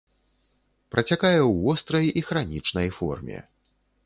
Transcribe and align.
Працякае 0.95 1.35
ў 1.49 1.67
вострай 1.67 2.07
і 2.23 2.25
хранічнай 2.31 2.89
форме. 2.97 3.37